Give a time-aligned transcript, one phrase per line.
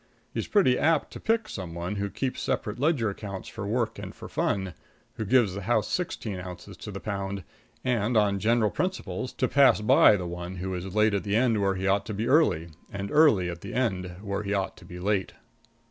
[0.33, 4.15] He's pretty apt to pick some one who keeps separate ledger accounts for work and
[4.15, 4.73] for fun,
[5.17, 7.43] who gives the house sixteen ounces to the pound,
[7.83, 11.61] and, on general principles, to pass by the one who is late at the end
[11.61, 14.85] where he ought to be early, and early at the end where he ought to
[14.85, 15.33] be late.